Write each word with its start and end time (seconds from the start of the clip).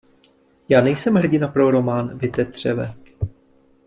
Já 0.69 0.81
nejsem 0.81 1.15
hrdina 1.15 1.47
pro 1.47 1.71
román, 1.71 2.17
vy 2.17 2.27
tetřeve! 2.27 2.93